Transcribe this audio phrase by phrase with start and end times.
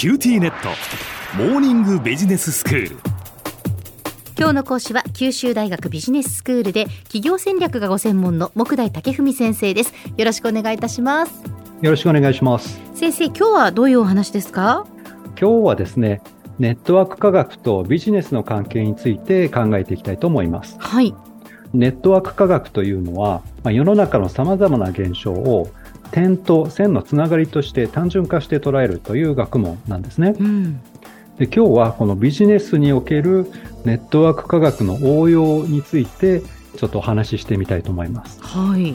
[0.00, 0.70] QTnet。
[1.36, 2.96] モーニングビジネススクール。
[4.38, 9.92] 今日の講師は九州大学ビジネススクールで企業戦略がご専門の目代武史先生です。
[10.16, 11.44] よろしくお願いいたします。
[11.82, 12.80] よろしくお願いします。
[12.94, 14.86] 先生今日はどういうお話ですか？
[15.38, 16.22] 今日はですね
[16.58, 20.78] ネットワーク科学とビジネスの関係について考えていきたいと思います。
[20.78, 21.14] はい。
[21.74, 25.68] ネットワーク科学というのは、まあ、世の中の様々な現象を
[26.12, 30.34] 点と線のつながりとして単純化して捉えるという学問なんですね。
[30.38, 30.80] うん
[31.38, 33.50] で今日はこのビジネスにおける
[33.86, 36.42] ネットワーク科学の応用について
[36.76, 38.42] ちょっとお話ししてみたいと思います。
[38.42, 38.94] はい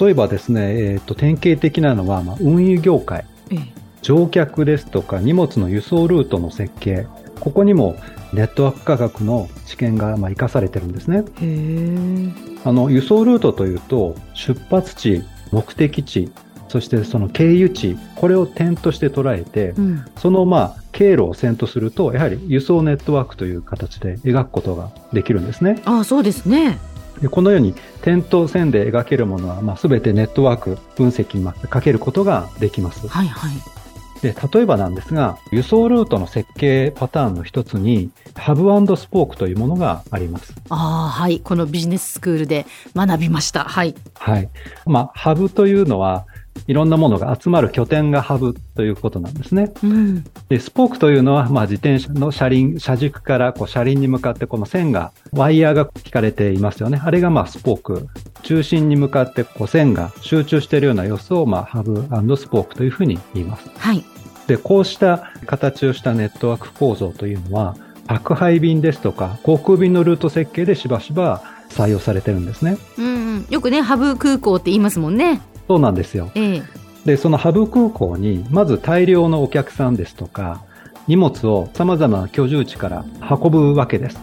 [0.00, 7.06] 例えばですね、えー、と典型的なのは、まあ、運輸業界、ええ乗客ですとか荷物の輸送ルートの設計、
[7.40, 7.96] ここにも
[8.32, 11.18] ネットワーク科学の知見がまあ生かされてるんですね。
[11.18, 12.28] へえ
[12.64, 15.22] あの、輸送ルートというと、出発地、
[15.52, 16.32] 目的地、
[16.68, 25.80] そしてその経由地、これを点として捉えて、うんそのまあ、経路を線とすると、やはり輸送ネットワークという形で描くことができるんですね。
[25.84, 26.78] あそうですね
[27.20, 33.06] でこのように点と線で描けるものは、まあ、全てネットワーク分析にかけることができます。
[33.06, 33.81] はいはい
[34.22, 38.62] で、例えばなんですが、輸送ルートの設計パターンの一つに、ハブ
[38.96, 40.54] スポークというものがあります。
[40.70, 42.64] ああはいこのビジネススクールで
[42.96, 44.48] 学びましたはいはい。
[44.86, 46.24] まあ、ハブというのは、
[46.66, 49.72] いろんなものが集まる拠点がハブということなんですね。
[49.82, 57.00] うんで、スポークというのは、まあ、自転車の車輪、車軸からこう車輪に向かってこの線が、ワイヤーが引かれていますよね。
[57.02, 58.06] あれがまあ、スポーク。
[58.42, 63.70] 中心に向かってこう線が集中しているような様子を、まあ、ハブスポークというふうに言います。
[63.76, 64.04] はい
[64.52, 67.74] で、こうした形をしたネットワーク構造というのは、
[68.06, 72.76] 宅配便ですとか、航空便のルート設計でしばしば採用されてるんですね。
[72.98, 73.08] うんう
[73.38, 76.30] んよくねハブ空港って言いますもんねそうなんですよ。
[76.34, 76.62] ええ
[77.06, 80.60] で、そのハブ空港に、まず大量のお客さんですとか、
[81.08, 84.18] 荷物を様々な居住地から運ぶわけです。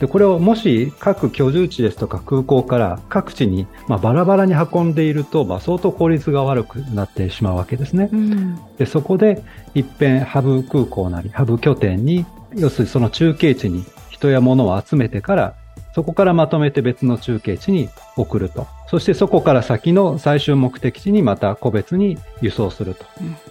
[0.00, 8.08] で、これをもし各居住地ですとか空港から各地に、まあ、バラバラに運んでいると、まあ、相当効率が悪くなってしまうわけですね。
[8.12, 9.42] うんで、そこで
[9.74, 15.54] 一遍ハブ空港なり、ハブ拠点に、要するにその中継地に人や物を集めてから、
[15.94, 18.66] そこからまとめて別の中継地に送ると。
[18.88, 23.06] そしてそこから先の最終目的地にまた個別に輸送すると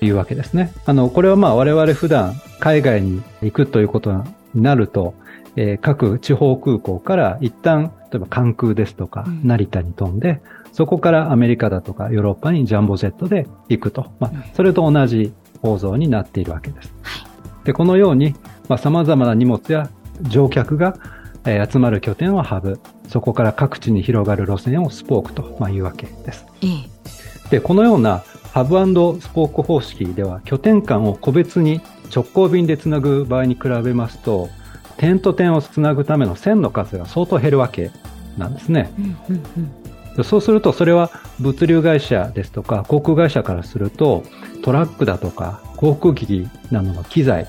[0.05, 0.73] いうわけですね。
[0.85, 4.23] あの、これはまあ我々普段海外に行くということに
[4.55, 5.13] なると、
[5.55, 10.41] えー各地方空港から一旦、例えば関空ですとかうん成田に飛んで、
[10.71, 14.11] そこからアメリカだとかヨーロッパにジャンボジェットで行くと。
[14.19, 16.93] まうんあ、それと同じ構造になっているわけです。
[17.01, 17.33] はい
[17.63, 18.35] で、このように、
[18.67, 19.89] まあ、様々な荷物や
[20.21, 20.97] 乗客が、
[21.45, 26.45] えー集まる拠点をハブ、そこから各地に広がる路線をスポークと、まあ、いうわけです。
[26.61, 31.81] ええで、このようなハブスポーク方式では、拠点間を個別に
[32.13, 34.49] 直行便でつなぐ場合に比べますと、
[34.97, 37.91] 点と点をつなぐための線の数が相当減るわけ
[38.37, 38.93] なんですね。
[38.97, 39.71] うんうんうん
[40.15, 41.09] でそうすると、それは
[41.39, 44.23] 物流会社ですとか航空会社からすると、
[44.61, 47.47] トラックだとか航空機などの機材、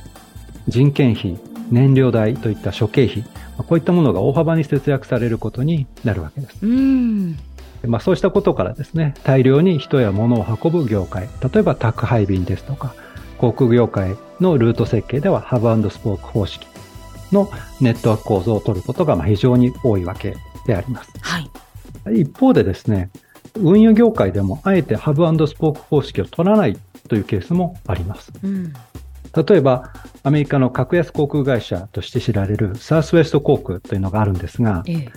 [0.66, 1.38] 人件費、
[1.70, 6.56] 燃料代といった諸経費、まあこういったものが大幅に節約されることになるわけです。
[6.62, 7.40] うんで
[7.86, 12.94] まあ、そうしたことからですね、大量に人や物を運ぶ業界、例えば宅配便ですとか、
[13.36, 16.66] 航空業界のルート設計ではハブスポーク方式
[17.32, 17.50] の
[17.80, 20.36] ネットワーク構造を取ることがまあ非常に多いわけ
[20.66, 21.12] であります。
[21.20, 21.50] はい
[22.12, 23.10] 一方でですね、
[23.54, 26.76] 運輸業界でもあえてハブスポーク方式を取らない
[27.08, 28.32] というケースもあります。
[28.42, 28.72] うん
[29.34, 29.90] 例えば、
[30.22, 35.12] アメリカの格安航空会社として知られるサウスウェスト航空というのがあるんですが、ええ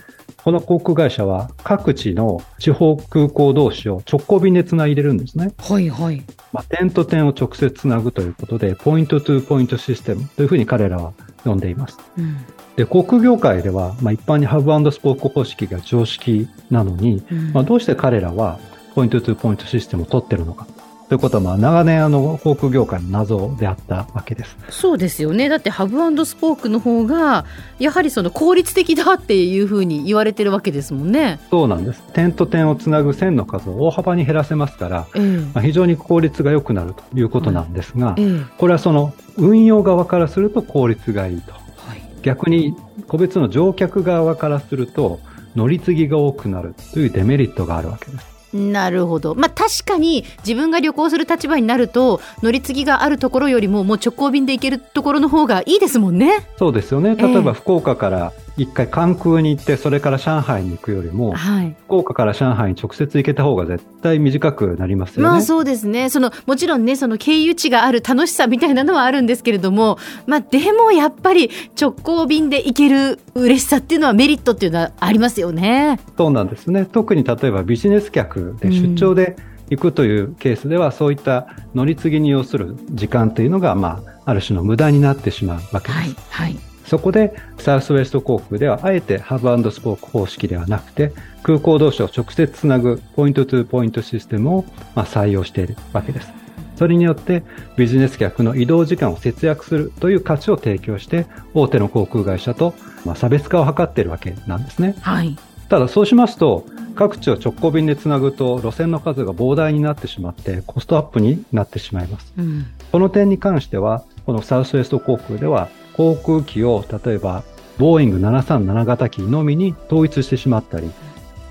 [0.48, 5.52] この航空会社は各地の地方空港同士を直行便でつないでるんですね。
[5.58, 6.22] はいはい
[6.54, 11.12] まあ、点と点を直接つなぐということで、ポイントトゥーポイントシステムというふうに彼らは
[11.44, 11.98] 呼んでいます。
[12.16, 12.38] うん
[12.76, 18.58] で、航空業界では、まあ、一般にハブスポーク方式が常識なのに、うんまあ、どうして彼らは
[18.94, 20.66] ポイントトゥポイントシステムを取ってるのか。
[21.08, 24.56] ということは、まあ、長年あの、航空業界の謎であったわけです。
[24.68, 27.46] そうですよねだってハブスポークの方が
[27.78, 31.40] やはりその効率的だっていうふうに言われてるわけですもんね。
[31.50, 32.02] そうなんです。
[32.12, 41.52] 点と点をつなぐ線の数を大幅に減らせますから、ええまあ、非常に効率が良くなるということなんですが、ええこれはその運用側からすると効率がいいと。
[41.52, 41.58] は
[41.94, 42.74] い逆に
[43.06, 45.20] 個別の乗客側からすると
[45.54, 48.37] 乗り継ぎが多くなるというデメリットがあるわけです。
[48.52, 49.34] なるほど。
[49.34, 56.46] まあ確かに自分が旅行する立場になると乗り継ぎがあるところよりももう直行便で行けるところの方がいいですもんね。
[56.58, 57.14] そうですよね。
[57.16, 61.76] 例えば福岡から一回関空に行ってそれから上海に行くよりも、はい。
[61.84, 65.28] 福岡から上海に直接行けた方が絶対短くなりますよね。
[65.28, 66.10] まあそうですね。
[66.10, 71.50] その、もちろんね、その経由地がある楽しさみたいなのはあるんですけれども、まあでもやっぱり
[71.80, 76.00] 直行便で行ける嬉しさっていうのはメリットっていうのはありますよね。
[76.16, 76.84] そうなんですね。
[76.84, 79.36] 特に例えばビジネス客で出張で
[79.70, 86.00] 行くというケースでは、そういった乗り継ぎに要する時間というのが、まあ、ある種の無駄になってしまうわけです。
[86.00, 86.16] はい。
[86.30, 86.67] はい。
[86.88, 91.12] そこで、サウスウェスト航空では、あえてハブスポーク方式ではなくて、
[91.42, 94.64] 空港同士を直接つなぐポイントトゥーポイントシステムを、
[94.94, 96.32] まあ、採用しているわけです。
[96.76, 97.42] それによって、
[97.76, 102.74] ビジネス客の移動時間を節約するという価値を提供して、大手の航空会社と、
[103.04, 104.94] まあ、差別化を図っているわけなんですね。
[105.00, 105.36] はい。
[105.68, 106.64] ただそうしますと、
[106.94, 112.32] 各地を直行便でつなぐと路線の数が膨大になってしまってコストアップになってしまいます。
[112.38, 112.66] うん。
[112.90, 117.42] この点に関しては、このサウスウェスト航空では航空機を例えば
[117.76, 120.92] ボーイング737型機のみに統一してしまったり、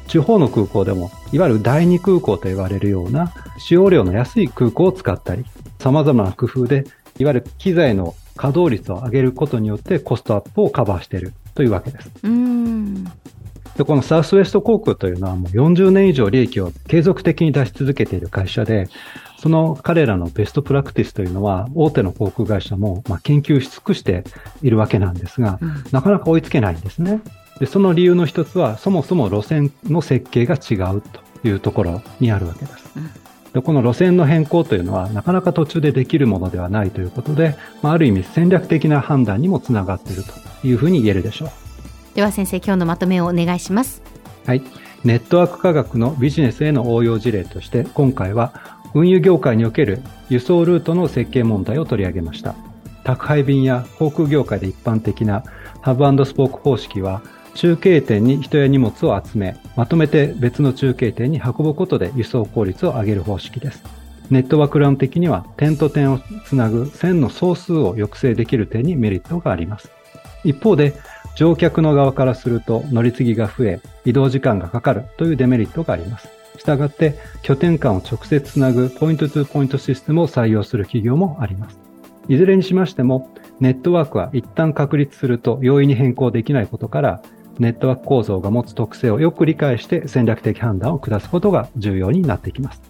[0.08, 5.44] 地方の空港でもいわゆる第二空港と言われるような使用量の安い空港を使ったり、
[5.80, 6.86] 様々な工夫で
[7.20, 12.10] いわゆる機材の稼働率を上げることによってコストアップをカバーしているというわけです。
[12.24, 13.04] うん。
[13.04, 18.88] で、このサウスウェスト航空というのはもう40年以上利益を継続的に出し続けている会社で、
[19.38, 24.24] その彼らのベストプラクティスというのは大手の航空会社もまあ研究し尽くして
[24.62, 27.22] いるわけなんですが、うんなかなか追いつけないんですね。
[27.60, 32.92] で、その理由の一つはそもそも路線の設計が違うというところにあるわけです。
[32.96, 33.10] うん
[33.54, 41.50] でこの路線の変更というのはなかなか途中でできるものではないということで、まあ、ある意味戦略的な判断にもつながっているというふうに言えるでしょう。
[42.16, 44.02] では先生、今日のまとめをお願いします。
[44.46, 44.62] はい。
[45.04, 52.56] ネットワーク科学のビジネスへの応用事例として、今回は運輸業界における輸送ルートの設計問題を取り上げました。
[53.04, 55.44] 宅配便や航空業界で一般的な
[55.82, 57.22] ハブスポーク方式は、
[57.56, 63.84] 中継点に人や荷物を集め、まとめて別の中継点に運ぶことで輸送効率を上げる方式です。
[64.30, 69.90] ネットワーク論的には点と点をつなぐ線の総数を抑制できる点にメリットがあります。
[70.44, 70.94] 一方で、
[71.36, 76.37] 乗客の側からすると乗り継ぎが増え、移動時間がかかるというデメリットがあります。
[76.58, 81.80] したがって、拠点間を直接つなぐポイントトゥポイントシステムを採用する企業もあります。
[82.28, 87.22] いずれにしましても、ネットワークは一旦確立すると容易に変更できないことから、
[87.60, 92.82] ネットワーク構造が持つ特性をよく理解して戦略的判断を下すことが重要になってきます。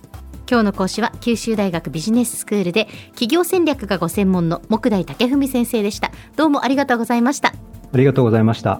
[0.50, 6.12] 今日の講師は九州大学ビジネススクールで企業戦略がご専門の目代武史先生でした。
[6.38, 7.50] どうもありがとうございました。
[7.50, 8.80] ありがとうございました。